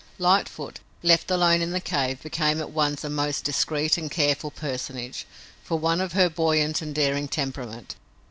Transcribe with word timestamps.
Lightfoot, 0.17 0.79
left 1.03 1.29
alone 1.29 1.61
in 1.61 1.69
the 1.69 1.79
cave, 1.79 2.23
became 2.23 2.59
at 2.59 2.71
once 2.71 3.03
a 3.03 3.07
most 3.11 3.43
discreet 3.43 3.99
and 3.99 4.09
careful 4.09 4.49
personage, 4.49 5.27
for 5.63 5.77
one 5.77 6.01
of 6.01 6.13
her 6.13 6.27
buoyant 6.27 6.81
and 6.81 6.95
daring 6.95 7.27
temperament. 7.27 7.93